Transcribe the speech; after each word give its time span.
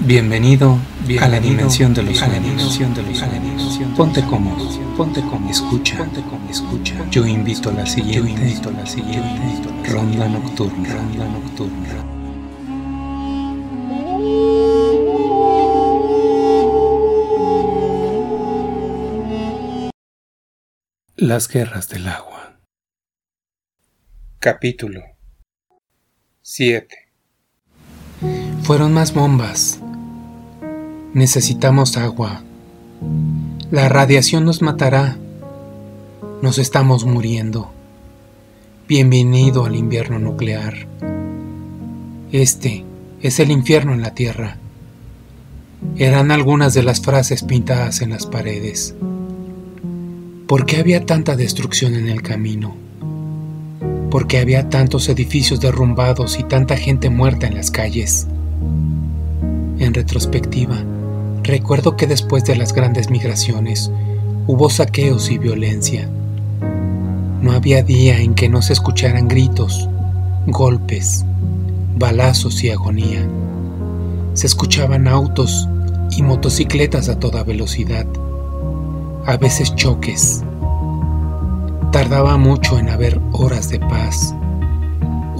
Bienvenido, 0.00 0.78
a 1.20 1.28
la 1.28 1.40
dimensión 1.40 1.92
de 1.94 2.02
los 2.02 2.18
sueños. 2.18 2.78
Ponte 3.96 4.24
cómodo, 4.24 4.66
ponte 4.96 5.20
cómodo, 5.20 5.50
escucha, 5.50 5.98
ponte 5.98 6.22
cómodo, 6.22 6.50
escucha. 6.50 7.06
Yo 7.10 7.26
invito 7.26 7.68
a 7.68 7.72
la 7.74 7.86
siguiente, 7.86 8.18
yo 8.18 8.26
invito 8.26 8.68
a 8.70 8.72
la 8.72 8.86
siguiente. 8.86 9.90
Ronda 9.90 10.28
nocturna, 10.28 10.94
ronda 10.94 11.28
nocturna. 11.28 12.06
Las 21.16 21.46
guerras 21.48 21.88
del 21.88 22.08
agua. 22.08 22.58
Capítulo 24.38 25.02
7 26.40 27.10
Fueron 28.62 28.92
más 28.92 29.12
bombas, 29.14 29.80
Necesitamos 31.12 31.96
agua. 31.96 32.44
La 33.72 33.88
radiación 33.88 34.44
nos 34.44 34.62
matará. 34.62 35.16
Nos 36.40 36.58
estamos 36.58 37.04
muriendo. 37.04 37.72
Bienvenido 38.86 39.64
al 39.64 39.74
invierno 39.74 40.20
nuclear. 40.20 40.86
Este 42.30 42.84
es 43.22 43.40
el 43.40 43.50
infierno 43.50 43.92
en 43.92 44.02
la 44.02 44.14
Tierra. 44.14 44.58
Eran 45.96 46.30
algunas 46.30 46.74
de 46.74 46.84
las 46.84 47.00
frases 47.00 47.42
pintadas 47.42 48.02
en 48.02 48.10
las 48.10 48.26
paredes. 48.26 48.94
¿Por 50.46 50.64
qué 50.64 50.76
había 50.76 51.06
tanta 51.06 51.34
destrucción 51.34 51.96
en 51.96 52.08
el 52.08 52.22
camino? 52.22 52.76
¿Por 54.12 54.28
qué 54.28 54.38
había 54.38 54.68
tantos 54.68 55.08
edificios 55.08 55.60
derrumbados 55.60 56.38
y 56.38 56.44
tanta 56.44 56.76
gente 56.76 57.10
muerta 57.10 57.48
en 57.48 57.56
las 57.56 57.72
calles? 57.72 58.28
En 59.80 59.94
retrospectiva, 59.94 60.84
Recuerdo 61.50 61.96
que 61.96 62.06
después 62.06 62.44
de 62.44 62.54
las 62.54 62.72
grandes 62.72 63.10
migraciones 63.10 63.90
hubo 64.46 64.70
saqueos 64.70 65.32
y 65.32 65.38
violencia. 65.38 66.08
No 67.42 67.50
había 67.50 67.82
día 67.82 68.20
en 68.20 68.36
que 68.36 68.48
no 68.48 68.62
se 68.62 68.72
escucharan 68.72 69.26
gritos, 69.26 69.88
golpes, 70.46 71.24
balazos 71.96 72.62
y 72.62 72.70
agonía. 72.70 73.28
Se 74.34 74.46
escuchaban 74.46 75.08
autos 75.08 75.68
y 76.12 76.22
motocicletas 76.22 77.08
a 77.08 77.18
toda 77.18 77.42
velocidad, 77.42 78.06
a 79.26 79.36
veces 79.36 79.74
choques. 79.74 80.44
Tardaba 81.90 82.36
mucho 82.36 82.78
en 82.78 82.90
haber 82.90 83.20
horas 83.32 83.68
de 83.70 83.80
paz, 83.80 84.36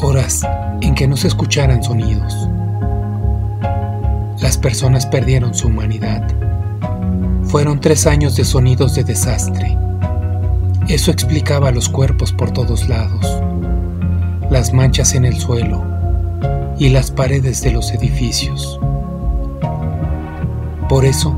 horas 0.02 0.42
en 0.80 0.96
que 0.96 1.06
no 1.06 1.16
se 1.16 1.28
escucharan 1.28 1.84
sonidos 1.84 2.34
las 4.50 4.58
personas 4.58 5.06
perdieron 5.06 5.54
su 5.54 5.68
humanidad. 5.68 6.26
Fueron 7.44 7.80
tres 7.80 8.08
años 8.08 8.34
de 8.34 8.44
sonidos 8.44 8.96
de 8.96 9.04
desastre. 9.04 9.78
Eso 10.88 11.12
explicaba 11.12 11.70
los 11.70 11.88
cuerpos 11.88 12.32
por 12.32 12.50
todos 12.50 12.88
lados, 12.88 13.40
las 14.50 14.72
manchas 14.72 15.14
en 15.14 15.24
el 15.24 15.38
suelo 15.38 15.84
y 16.80 16.88
las 16.88 17.12
paredes 17.12 17.62
de 17.62 17.70
los 17.70 17.92
edificios. 17.92 18.80
Por 20.88 21.04
eso, 21.04 21.32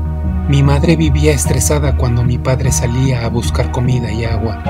mi 0.49 0.63
madre 0.63 0.95
vivía 0.95 1.33
estresada 1.33 1.95
cuando 1.95 2.23
mi 2.23 2.39
padre 2.39 2.71
salía 2.71 3.25
a 3.25 3.29
buscar 3.29 3.69
comida 3.69 4.11
y 4.11 4.25
agua. 4.25 4.63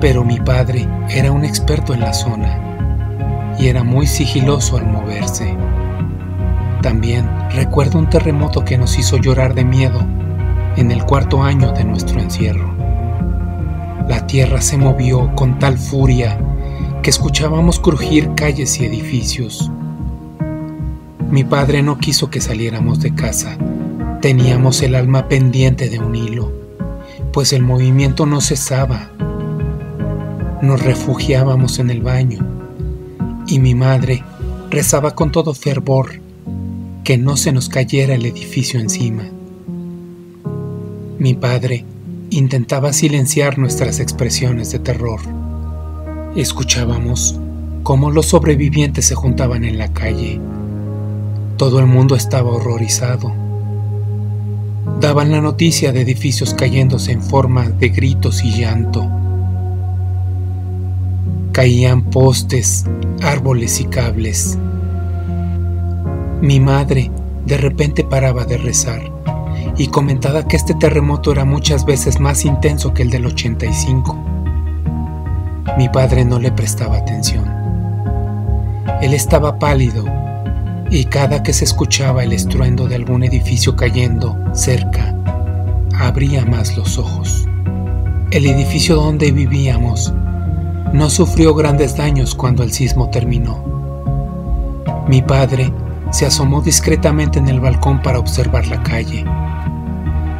Pero 0.00 0.24
mi 0.24 0.40
padre 0.40 0.88
era 1.10 1.30
un 1.30 1.44
experto 1.44 1.92
en 1.92 2.00
la 2.00 2.14
zona 2.14 3.56
y 3.58 3.66
era 3.66 3.84
muy 3.84 4.06
sigiloso 4.06 4.78
al 4.78 4.86
moverse. 4.86 5.54
También 6.82 7.28
recuerdo 7.50 7.98
un 7.98 8.08
terremoto 8.08 8.64
que 8.64 8.78
nos 8.78 8.98
hizo 8.98 9.16
llorar 9.16 9.54
de 9.54 9.64
miedo 9.64 10.00
en 10.76 10.92
el 10.92 11.04
cuarto 11.04 11.42
año 11.42 11.72
de 11.72 11.84
nuestro 11.84 12.20
encierro. 12.20 12.72
La 14.08 14.26
tierra 14.26 14.60
se 14.60 14.78
movió 14.78 15.34
con 15.34 15.58
tal 15.58 15.76
furia 15.76 16.38
que 17.02 17.10
escuchábamos 17.10 17.80
crujir 17.80 18.32
calles 18.36 18.78
y 18.78 18.84
edificios. 18.84 19.70
Mi 21.30 21.42
padre 21.42 21.82
no 21.82 21.98
quiso 21.98 22.30
que 22.30 22.40
saliéramos 22.40 23.00
de 23.00 23.12
casa. 23.12 23.58
Teníamos 24.22 24.80
el 24.82 24.94
alma 24.94 25.28
pendiente 25.28 25.88
de 25.88 25.98
un 25.98 26.14
hilo, 26.14 26.52
pues 27.32 27.52
el 27.52 27.62
movimiento 27.62 28.24
no 28.24 28.40
cesaba. 28.40 29.10
Nos 30.62 30.80
refugiábamos 30.82 31.80
en 31.80 31.90
el 31.90 32.02
baño 32.02 32.38
y 33.48 33.58
mi 33.58 33.74
madre 33.74 34.22
rezaba 34.70 35.16
con 35.16 35.32
todo 35.32 35.54
fervor 35.54 36.27
que 37.08 37.16
no 37.16 37.38
se 37.38 37.52
nos 37.52 37.70
cayera 37.70 38.16
el 38.16 38.26
edificio 38.26 38.78
encima. 38.78 39.22
Mi 41.18 41.32
padre 41.32 41.86
intentaba 42.28 42.92
silenciar 42.92 43.56
nuestras 43.56 43.98
expresiones 43.98 44.72
de 44.72 44.78
terror. 44.78 45.18
Escuchábamos 46.36 47.40
cómo 47.82 48.10
los 48.10 48.26
sobrevivientes 48.26 49.06
se 49.06 49.14
juntaban 49.14 49.64
en 49.64 49.78
la 49.78 49.90
calle. 49.94 50.38
Todo 51.56 51.78
el 51.78 51.86
mundo 51.86 52.14
estaba 52.14 52.50
horrorizado. 52.50 53.32
Daban 55.00 55.32
la 55.32 55.40
noticia 55.40 55.92
de 55.92 56.02
edificios 56.02 56.52
cayéndose 56.52 57.12
en 57.12 57.22
forma 57.22 57.70
de 57.70 57.88
gritos 57.88 58.44
y 58.44 58.50
llanto. 58.50 59.08
Caían 61.52 62.02
postes, 62.10 62.84
árboles 63.22 63.80
y 63.80 63.86
cables. 63.86 64.58
Mi 66.40 66.60
madre 66.60 67.10
de 67.46 67.56
repente 67.56 68.04
paraba 68.04 68.44
de 68.44 68.58
rezar 68.58 69.00
y 69.76 69.88
comentaba 69.88 70.46
que 70.46 70.56
este 70.56 70.74
terremoto 70.74 71.32
era 71.32 71.44
muchas 71.44 71.84
veces 71.84 72.20
más 72.20 72.44
intenso 72.44 72.94
que 72.94 73.02
el 73.02 73.10
del 73.10 73.26
85. 73.26 74.16
Mi 75.76 75.88
padre 75.88 76.24
no 76.24 76.38
le 76.38 76.52
prestaba 76.52 76.98
atención. 76.98 77.44
Él 79.02 79.14
estaba 79.14 79.58
pálido 79.58 80.04
y 80.90 81.06
cada 81.06 81.42
que 81.42 81.52
se 81.52 81.64
escuchaba 81.64 82.22
el 82.22 82.32
estruendo 82.32 82.86
de 82.86 82.94
algún 82.94 83.24
edificio 83.24 83.74
cayendo 83.74 84.36
cerca, 84.54 85.16
abría 85.98 86.44
más 86.44 86.76
los 86.76 86.98
ojos. 86.98 87.48
El 88.30 88.46
edificio 88.46 88.94
donde 88.94 89.32
vivíamos 89.32 90.14
no 90.92 91.10
sufrió 91.10 91.54
grandes 91.54 91.96
daños 91.96 92.36
cuando 92.36 92.62
el 92.62 92.70
sismo 92.70 93.10
terminó. 93.10 93.64
Mi 95.08 95.20
padre 95.20 95.72
se 96.10 96.26
asomó 96.26 96.62
discretamente 96.62 97.38
en 97.38 97.48
el 97.48 97.60
balcón 97.60 98.00
para 98.02 98.18
observar 98.18 98.66
la 98.66 98.82
calle. 98.82 99.24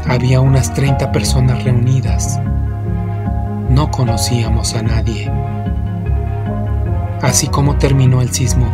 Había 0.06 0.40
unas 0.40 0.72
30 0.72 1.12
personas 1.12 1.62
reunidas. 1.64 2.40
No 3.68 3.90
conocíamos 3.90 4.74
a 4.74 4.82
nadie. 4.82 5.30
Así 7.20 7.48
como 7.48 7.76
terminó 7.76 8.22
el 8.22 8.30
sismo, 8.30 8.66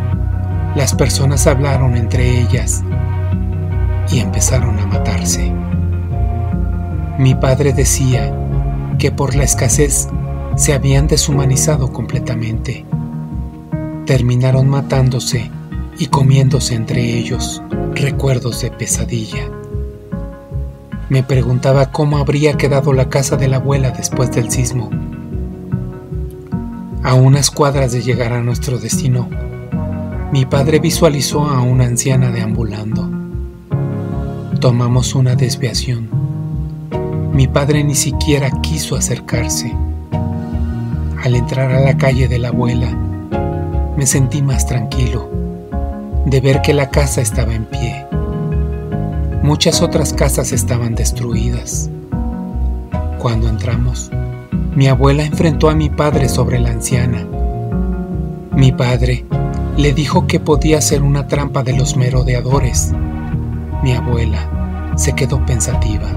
las 0.76 0.94
personas 0.94 1.46
hablaron 1.46 1.96
entre 1.96 2.40
ellas 2.40 2.84
y 4.10 4.20
empezaron 4.20 4.78
a 4.78 4.86
matarse. 4.86 5.52
Mi 7.18 7.34
padre 7.34 7.72
decía 7.72 8.32
que 8.98 9.10
por 9.10 9.34
la 9.34 9.44
escasez 9.44 10.08
se 10.56 10.72
habían 10.72 11.08
deshumanizado 11.08 11.92
completamente. 11.92 12.84
Terminaron 14.06 14.68
matándose 14.68 15.50
y 15.98 16.06
comiéndose 16.06 16.74
entre 16.74 17.18
ellos 17.18 17.62
recuerdos 17.94 18.60
de 18.62 18.70
pesadilla. 18.70 19.48
Me 21.08 21.22
preguntaba 21.22 21.90
cómo 21.92 22.18
habría 22.18 22.54
quedado 22.56 22.92
la 22.92 23.08
casa 23.08 23.36
de 23.36 23.48
la 23.48 23.56
abuela 23.56 23.90
después 23.90 24.32
del 24.32 24.50
sismo. 24.50 24.90
A 27.02 27.14
unas 27.14 27.50
cuadras 27.50 27.92
de 27.92 28.02
llegar 28.02 28.32
a 28.32 28.42
nuestro 28.42 28.78
destino, 28.78 29.28
mi 30.32 30.46
padre 30.46 30.80
visualizó 30.80 31.46
a 31.46 31.60
una 31.60 31.84
anciana 31.84 32.30
deambulando. 32.30 33.08
Tomamos 34.60 35.14
una 35.14 35.36
desviación. 35.36 36.08
Mi 37.32 37.46
padre 37.46 37.84
ni 37.84 37.94
siquiera 37.94 38.50
quiso 38.62 38.96
acercarse. 38.96 39.72
Al 41.22 41.36
entrar 41.36 41.70
a 41.72 41.80
la 41.80 41.96
calle 41.96 42.26
de 42.26 42.38
la 42.38 42.48
abuela, 42.48 42.90
me 43.96 44.06
sentí 44.06 44.42
más 44.42 44.66
tranquilo 44.66 45.43
de 46.26 46.40
ver 46.40 46.62
que 46.62 46.72
la 46.72 46.90
casa 46.90 47.20
estaba 47.20 47.54
en 47.54 47.66
pie. 47.66 48.06
Muchas 49.42 49.82
otras 49.82 50.12
casas 50.12 50.52
estaban 50.52 50.94
destruidas. 50.94 51.90
Cuando 53.18 53.48
entramos, 53.48 54.10
mi 54.74 54.88
abuela 54.88 55.24
enfrentó 55.24 55.68
a 55.68 55.74
mi 55.74 55.90
padre 55.90 56.28
sobre 56.28 56.58
la 56.58 56.70
anciana. 56.70 57.26
Mi 58.52 58.72
padre 58.72 59.24
le 59.76 59.92
dijo 59.92 60.26
que 60.26 60.40
podía 60.40 60.80
ser 60.80 61.02
una 61.02 61.26
trampa 61.26 61.62
de 61.62 61.76
los 61.76 61.96
merodeadores. 61.96 62.92
Mi 63.82 63.92
abuela 63.92 64.92
se 64.96 65.12
quedó 65.12 65.44
pensativa. 65.44 66.08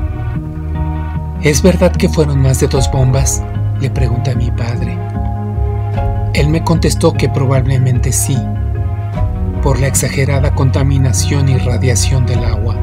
¿Es 1.42 1.62
verdad 1.62 1.92
que 1.92 2.10
fueron 2.10 2.42
más 2.42 2.60
de 2.60 2.68
dos 2.68 2.90
bombas? 2.92 3.44
Le 3.82 3.90
pregunté 3.90 4.32
a 4.32 4.36
mi 4.36 4.52
padre. 4.52 4.98
Él 6.34 6.50
me 6.50 6.64
contestó 6.64 7.14
que 7.14 7.30
probablemente 7.30 8.12
sí, 8.12 8.38
por 9.62 9.80
la 9.80 9.88
exagerada 9.88 10.54
contaminación 10.56 11.50
y 11.50 11.58
radiación 11.58 12.26
del 12.26 12.44
agua, 12.46 12.76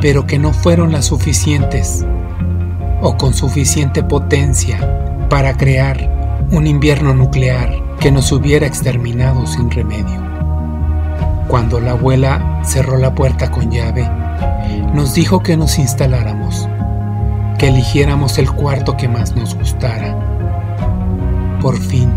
pero 0.00 0.26
que 0.26 0.38
no 0.38 0.52
fueron 0.52 0.92
las 0.92 1.06
suficientes 1.06 2.04
o 3.00 3.16
con 3.16 3.34
suficiente 3.34 4.02
potencia 4.02 5.26
para 5.28 5.56
crear 5.56 6.46
un 6.50 6.66
invierno 6.66 7.14
nuclear 7.14 7.72
que 7.98 8.10
nos 8.10 8.30
hubiera 8.32 8.66
exterminado 8.66 9.46
sin 9.46 9.70
remedio. 9.70 10.20
Cuando 11.48 11.80
la 11.80 11.92
abuela 11.92 12.60
cerró 12.64 12.96
la 12.98 13.14
puerta 13.14 13.50
con 13.50 13.70
llave, 13.70 14.08
nos 14.94 15.14
dijo 15.14 15.42
que 15.42 15.56
nos 15.56 15.78
instaláramos, 15.78 16.68
que 17.58 17.68
eligiéramos 17.68 18.38
el 18.38 18.50
cuarto 18.50 18.96
que 18.96 19.08
más 19.08 19.34
nos 19.34 19.54
gustara. 19.54 20.16
Por 21.60 21.78
fin, 21.78 22.10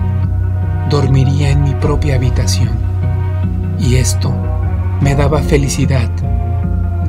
dormiría 0.89 1.51
en 1.51 1.63
mi 1.63 1.73
propia 1.73 2.15
habitación, 2.15 2.84
y 3.85 3.97
esto 3.97 4.33
me 5.01 5.13
daba 5.15 5.41
felicidad 5.43 6.09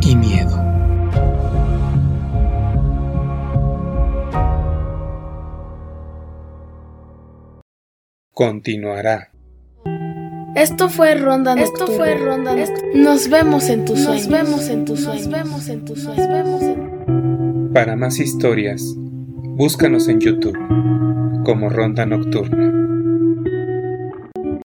y 0.02 0.14
miedo. 0.14 0.62
Continuará. 8.32 9.30
Esto 10.54 10.90
fue 10.90 11.14
Ronda 11.14 11.54
Nocturna. 11.54 11.84
Esto 11.84 11.96
fue 11.96 12.14
Ronda 12.16 12.54
Nocturna. 12.54 13.02
Nos 13.02 13.28
vemos 13.30 13.68
en 13.70 13.84
tus 13.86 14.00
sueños. 14.00 14.28
Nos 14.28 14.44
vemos 14.44 14.68
en 14.68 14.84
tus 14.84 15.00
sueños. 15.00 15.28
Nos 15.28 15.44
vemos 15.44 15.68
en 15.68 15.84
tus 15.84 16.02
sueños. 16.02 16.28
Nos 16.28 16.28
vemos 16.28 16.62
en... 16.62 17.72
Para 17.72 17.96
más 17.96 18.18
historias, 18.18 18.82
búscanos 18.96 20.08
en 20.08 20.20
YouTube 20.20 20.58
como 21.44 21.70
Ronda 21.70 22.04
Nocturna. 22.04 22.85